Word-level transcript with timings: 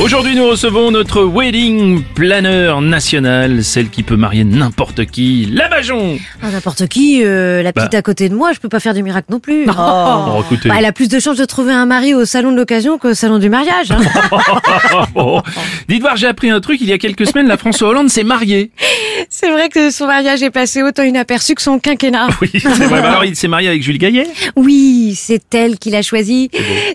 Aujourd'hui, 0.00 0.36
nous 0.36 0.46
recevons 0.48 0.92
notre 0.92 1.24
wedding 1.24 2.04
planner 2.14 2.72
national, 2.80 3.64
celle 3.64 3.90
qui 3.90 4.04
peut 4.04 4.14
marier 4.16 4.44
n'importe 4.44 5.04
qui, 5.06 5.48
la 5.52 5.68
Bajon. 5.68 6.18
Ah, 6.40 6.50
n'importe 6.52 6.86
qui, 6.86 7.22
euh, 7.24 7.62
la 7.64 7.72
petite 7.72 7.92
Bah. 7.92 7.98
à 7.98 8.02
côté 8.02 8.28
de 8.28 8.34
moi, 8.34 8.52
je 8.52 8.60
peux 8.60 8.68
pas 8.68 8.78
faire 8.78 8.94
du 8.94 9.02
miracle 9.02 9.26
non 9.30 9.40
plus. 9.40 9.66
Oh, 9.76 10.40
écoutez. 10.44 10.68
Bah, 10.68 10.76
elle 10.78 10.84
a 10.84 10.92
plus 10.92 11.08
de 11.08 11.18
chances 11.18 11.36
de 11.38 11.44
trouver 11.44 11.72
un 11.72 11.84
mari 11.86 12.14
au 12.14 12.24
salon 12.24 12.52
de 12.52 12.56
l'occasion 12.56 12.96
qu'au 12.98 13.12
salon 13.14 13.38
du 13.38 13.48
mariage. 13.50 13.90
hein. 13.90 13.98
Oh. 15.16 15.40
Dites 15.88 16.00
voir, 16.00 16.16
j'ai 16.16 16.26
appris 16.28 16.50
un 16.50 16.60
truc. 16.60 16.80
Il 16.80 16.88
y 16.88 16.92
a 16.92 16.98
quelques 16.98 17.26
semaines, 17.26 17.48
la 17.48 17.56
François 17.56 17.88
Hollande 17.88 18.08
s'est 18.08 18.22
mariée. 18.24 18.70
C'est 19.30 19.50
vrai 19.50 19.68
que 19.68 19.90
son 19.90 20.06
mariage 20.06 20.42
est 20.42 20.50
passé 20.50 20.82
autant 20.82 21.02
inaperçu 21.02 21.54
que 21.54 21.62
son 21.62 21.78
quinquennat. 21.78 22.28
Oui, 22.40 22.50
c'est 22.54 22.68
vrai. 22.68 23.00
Alors, 23.00 23.24
il 23.24 23.34
s'est 23.34 23.48
marié 23.48 23.68
avec 23.68 23.82
Julie 23.82 23.98
Gaillet? 23.98 24.26
Oui, 24.54 25.14
c'est 25.16 25.54
elle 25.54 25.78
qui 25.78 25.90
l'a 25.90 26.02
choisi. 26.02 26.50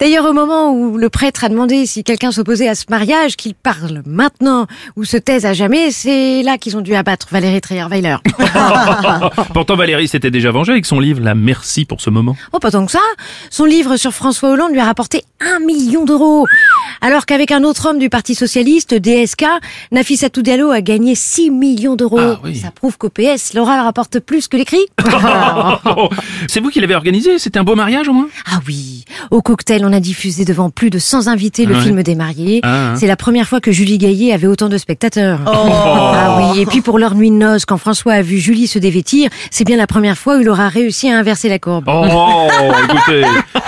D'ailleurs, 0.00 0.24
au 0.26 0.32
moment 0.32 0.72
où 0.72 0.96
le 0.96 1.08
prêtre 1.08 1.44
a 1.44 1.48
demandé 1.48 1.86
si 1.86 2.02
quelqu'un 2.02 2.32
s'opposait 2.32 2.68
à 2.68 2.74
ce 2.74 2.84
mariage, 2.90 3.36
qu'il 3.36 3.54
parle 3.54 4.02
maintenant 4.04 4.66
ou 4.96 5.04
se 5.04 5.16
taise 5.16 5.46
à 5.46 5.52
jamais, 5.52 5.90
c'est 5.90 6.42
là 6.42 6.58
qu'ils 6.58 6.76
ont 6.76 6.80
dû 6.80 6.94
abattre 6.94 7.28
Valérie 7.30 7.60
Trierweiler. 7.60 8.16
Pourtant, 9.54 9.76
Valérie 9.76 10.08
s'était 10.08 10.30
déjà 10.30 10.50
vengée 10.50 10.72
avec 10.72 10.86
son 10.86 10.98
livre 11.00 11.20
La 11.22 11.34
Merci 11.34 11.84
pour 11.84 12.00
ce 12.00 12.10
moment. 12.10 12.36
Oh, 12.52 12.58
pas 12.58 12.70
tant 12.70 12.84
que 12.84 12.92
ça. 12.92 13.00
Son 13.50 13.64
livre 13.64 13.96
sur 13.96 14.12
François 14.12 14.50
Hollande 14.50 14.72
lui 14.72 14.80
a 14.80 14.84
rapporté 14.84 15.22
un 15.40 15.60
million 15.60 16.04
d'euros. 16.04 16.46
Alors 17.00 17.26
qu'avec 17.26 17.52
un 17.52 17.62
autre 17.64 17.88
homme 17.88 17.98
du 17.98 18.08
Parti 18.08 18.34
Socialiste, 18.34 18.94
DSK, 18.94 19.44
Nafissatou 19.92 20.42
Diallo 20.42 20.70
a 20.70 20.80
gagné 20.80 21.14
6 21.14 21.50
millions 21.50 21.94
d'euros. 21.96 22.18
Ah 22.20 22.40
oui. 22.44 22.56
Ça 22.56 22.70
prouve 22.70 22.98
qu'au 22.98 23.08
PS, 23.08 23.54
l'oral 23.54 23.80
rapporte 23.80 24.18
plus 24.20 24.48
que 24.48 24.56
l'écrit. 24.56 24.84
Oh, 25.96 26.08
c'est 26.48 26.60
vous 26.60 26.70
qui 26.70 26.80
l'avez 26.80 26.94
organisé? 26.94 27.38
C'était 27.38 27.58
un 27.58 27.64
beau 27.64 27.74
mariage 27.76 28.08
au 28.08 28.12
moins? 28.12 28.28
Ah 28.50 28.60
oui, 28.66 29.04
au 29.30 29.42
cocktail, 29.42 29.84
on 29.84 29.92
a 29.92 30.00
diffusé 30.00 30.44
devant 30.44 30.70
plus 30.70 30.90
de 30.90 30.98
100 30.98 31.28
invités 31.28 31.64
le 31.66 31.74
Ouais. 31.78 31.82
film 31.82 32.02
des 32.02 32.14
mariés. 32.16 32.60
Ah, 32.64 32.90
hein. 32.92 32.96
C'est 32.96 33.06
la 33.06 33.16
première 33.16 33.46
fois 33.46 33.60
que 33.60 33.70
Julie 33.70 33.98
Gaillet 33.98 34.32
avait 34.32 34.46
autant 34.48 34.68
de 34.68 34.78
spectateurs. 34.78 35.38
Ah 35.46 36.40
oui, 36.52 36.60
et 36.62 36.66
puis 36.66 36.80
pour 36.80 36.98
leur 36.98 37.14
nuit 37.14 37.30
de 37.30 37.36
noces, 37.36 37.64
quand 37.64 37.78
François 37.78 38.14
a 38.14 38.22
vu 38.22 38.38
Julie 38.38 38.66
se 38.66 38.78
dévêtir, 38.78 39.30
c'est 39.50 39.64
bien 39.64 39.76
la 39.76 39.86
première 39.86 40.18
fois 40.18 40.36
où 40.38 40.40
il 40.40 40.48
aura 40.48 40.68
réussi 40.68 41.08
à 41.10 41.16
inverser 41.18 41.48
la 41.48 41.58
courbe. 41.58 41.84
Oh, 41.88 42.48
écoutez. 42.84 43.22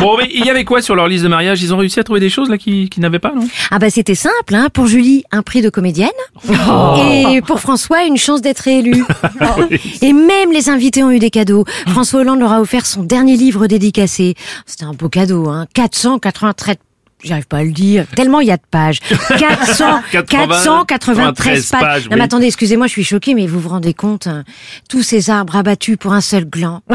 Bon, 0.00 0.16
mais 0.18 0.28
il 0.34 0.44
y 0.44 0.50
avait 0.50 0.64
quoi 0.64 0.82
sur 0.82 0.94
leur 0.96 1.08
liste 1.08 1.24
de 1.24 1.28
mariage 1.28 1.62
Ils 1.62 1.72
ont 1.72 1.78
réussi 1.78 2.00
à 2.00 2.04
trouver 2.04 2.20
des 2.20 2.28
choses 2.28 2.48
là 2.50 2.58
qui, 2.58 2.88
qui 2.90 3.00
n'avaient 3.00 3.13
pas, 3.18 3.32
non? 3.34 3.46
Ah 3.70 3.78
bah 3.78 3.90
c'était 3.90 4.14
simple, 4.14 4.54
hein. 4.54 4.68
Pour 4.72 4.86
Julie, 4.86 5.24
un 5.30 5.42
prix 5.42 5.62
de 5.62 5.68
comédienne. 5.70 6.08
Et 6.48 7.40
pour 7.42 7.60
François, 7.60 8.04
une 8.04 8.16
chance 8.16 8.40
d'être 8.42 8.68
élu. 8.68 9.04
Et 10.02 10.12
même 10.12 10.52
les 10.52 10.68
invités 10.68 11.02
ont 11.02 11.10
eu 11.10 11.18
des 11.18 11.30
cadeaux. 11.30 11.64
François 11.88 12.20
Hollande 12.20 12.40
leur 12.40 12.52
a 12.52 12.60
offert 12.60 12.86
son 12.86 13.02
dernier 13.02 13.36
livre 13.36 13.66
dédicacé. 13.66 14.34
C'était 14.66 14.84
un 14.84 14.92
beau 14.92 15.08
cadeau, 15.08 15.48
hein. 15.48 15.66
493 15.74 16.76
J'arrive 17.24 17.46
pas 17.46 17.58
à 17.58 17.64
le 17.64 17.72
dire. 17.72 18.04
Tellement 18.14 18.40
il 18.40 18.48
y 18.48 18.52
a 18.52 18.56
de 18.56 18.62
pages. 18.70 19.00
400, 19.38 20.00
493 20.28 21.70
pages. 21.70 21.80
pages, 21.80 22.08
Non, 22.10 22.16
mais 22.16 22.22
attendez, 22.24 22.46
excusez-moi, 22.46 22.86
je 22.86 22.92
suis 22.92 23.04
choquée, 23.04 23.34
mais 23.34 23.46
vous 23.46 23.58
vous 23.60 23.70
rendez 23.70 23.94
compte, 23.94 24.26
hein, 24.26 24.44
tous 24.88 25.02
ces 25.02 25.30
arbres 25.30 25.56
abattus 25.56 25.96
pour 25.96 26.12
un 26.12 26.20
seul 26.20 26.44
gland. 26.44 26.82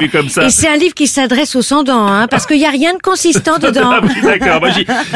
Vu 0.00 0.08
comme 0.08 0.28
ça. 0.28 0.44
Et 0.44 0.50
c'est 0.50 0.68
un 0.68 0.76
livre 0.76 0.94
qui 0.94 1.06
s'adresse 1.06 1.54
aux 1.54 1.62
sans-dents, 1.62 2.06
hein, 2.06 2.26
parce 2.28 2.46
qu'il 2.46 2.58
y 2.58 2.66
a 2.66 2.70
rien 2.70 2.94
de 2.94 2.98
consistant 2.98 3.58
dedans. 3.60 3.90
Ah 3.92 4.00
oui, 4.02 4.20
d'accord. 4.22 4.60
Euh, 4.64 4.70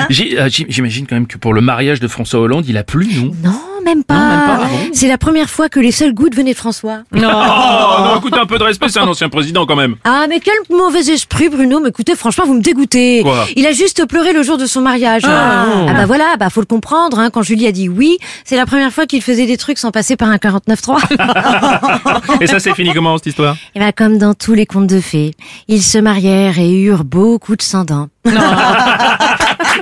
J'imagine 0.09 1.07
quand 1.07 1.17
même 1.17 1.27
que 1.27 1.37
pour 1.39 1.53
le 1.55 1.61
mariage 1.61 2.01
de 2.01 2.09
François 2.09 2.41
Hollande, 2.41 2.65
il 2.69 2.77
a 2.77 2.85
plu, 2.85 3.09
non? 3.17 3.33
Non, 3.43 3.61
même 3.89 4.05
pas. 4.05 4.15
Non, 4.15 4.21
même 4.21 4.47
pas, 4.47 4.59
ah 4.65 4.69
bon 4.69 4.91
C'est 4.93 5.09
la 5.09 5.19
première 5.19 5.49
fois 5.49 5.69
que 5.69 5.81
les 5.81 5.93
seules 5.93 6.15
gouttes 6.15 6.35
venaient 6.35 6.53
de 6.53 6.59
François. 6.59 7.01
Oh, 7.91 8.01
non, 8.03 8.17
écoutez, 8.19 8.39
un 8.39 8.47
peu 8.47 8.59
de 8.59 8.65
respect, 8.65 8.89
c'est 8.89 8.99
un 9.01 9.07
ancien 9.07 9.29
président 9.29 9.67
quand 9.67 9.77
même. 9.77 9.97
Ah, 10.05 10.27
mais 10.29 10.41
quel 10.41 10.55
mauvais 10.71 11.11
esprit, 11.11 11.49
Bruno. 11.49 11.81
Mais 11.81 11.91
écoutez, 11.91 12.17
franchement, 12.17 12.45
vous 12.47 12.55
me 12.55 12.61
dégoûtez. 12.61 13.23
Quoi 13.23 13.47
Il 13.57 13.67
a 13.67 13.73
juste 13.73 14.07
pleuré 14.07 14.33
le 14.33 14.43
jour 14.43 14.59
de 14.59 14.67
son 14.67 14.81
mariage. 14.81 15.23
Ah, 15.25 15.67
bah 15.95 16.07
voilà, 16.07 16.37
bah 16.39 16.51
faut 16.51 16.61
le 16.61 16.67
comprendre. 16.67 17.19
Hein, 17.19 17.31
quand 17.31 17.43
Julie 17.43 17.67
a 17.67 17.73
dit 17.73 17.89
oui, 17.89 18.19
c'est 18.45 18.57
la 18.57 18.67
première 18.67 18.93
fois 18.93 19.07
qu'il 19.07 19.23
faisait 19.23 19.47
des 19.47 19.57
trucs 19.57 19.79
sans 19.79 19.91
passer 19.91 20.17
par 20.17 20.29
un 20.29 20.37
49.3. 20.37 22.41
Et 22.43 22.47
ça, 22.47 22.61
c'est 22.61 22.75
fini 22.75 22.93
comment 22.93 23.17
cette 23.17 23.27
histoire 23.27 23.57
Et 23.75 23.81
bah 23.81 23.93
comme 23.93 24.19
dans 24.19 24.35
tous 24.35 24.55
les 24.55 24.67
contes 24.67 24.87
de 24.87 25.01
fées, 25.01 25.35
ils 25.69 25.83
se 25.83 25.99
marièrent 25.99 26.59
et 26.59 26.71
eurent 26.71 27.05
beaucoup 27.05 27.57
de 27.57 27.63
sang-dents. 27.63 28.09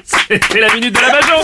C'est 0.05 0.61
la 0.61 0.73
minute 0.75 0.95
de 0.95 1.01
la 1.01 1.11
Bajon 1.11 1.43